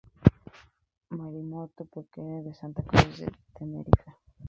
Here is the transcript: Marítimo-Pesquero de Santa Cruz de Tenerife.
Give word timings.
Marítimo-Pesquero 1.17 2.37
de 2.45 2.51
Santa 2.59 2.81
Cruz 2.87 3.11
de 3.19 3.27
Tenerife. 3.57 4.01